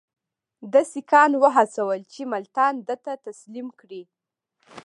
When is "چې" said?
2.13-2.21